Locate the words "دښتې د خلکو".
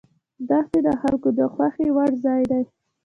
0.49-1.29